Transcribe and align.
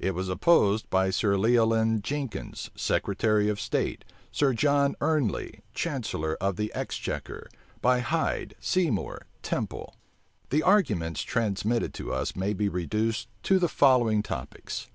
It 0.00 0.12
was 0.12 0.28
opposed 0.28 0.90
by 0.90 1.10
Sir 1.10 1.36
Leoline 1.38 2.00
Jenkins, 2.02 2.68
secretary 2.74 3.48
of 3.48 3.60
state, 3.60 4.04
Sir 4.32 4.54
John 4.54 4.96
Ernley, 5.00 5.60
chancellor 5.72 6.36
of 6.40 6.56
the 6.56 6.74
exchequer, 6.74 7.48
by 7.80 8.00
Hyde, 8.00 8.56
Seymour, 8.58 9.24
Temple. 9.40 9.94
The 10.50 10.64
arguments 10.64 11.22
transmitted 11.22 11.94
to 11.94 12.12
us 12.12 12.34
may 12.34 12.54
be 12.54 12.68
reduced 12.68 13.28
to 13.44 13.60
the 13.60 13.68
following 13.68 14.20
topics. 14.20 14.88